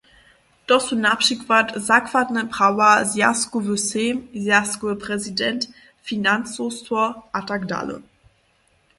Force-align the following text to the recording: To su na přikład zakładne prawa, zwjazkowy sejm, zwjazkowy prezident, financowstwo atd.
To 0.65 0.75
su 0.79 0.95
na 1.05 1.15
přikład 1.15 1.67
zakładne 1.89 2.41
prawa, 2.53 2.91
zwjazkowy 3.09 3.77
sejm, 3.87 4.17
zwjazkowy 4.43 4.95
prezident, 5.05 5.61
financowstwo 6.07 6.99
atd. 7.39 7.75